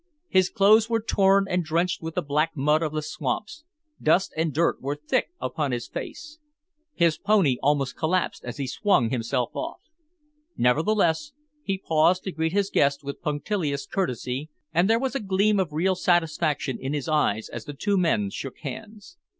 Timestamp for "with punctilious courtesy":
13.03-14.49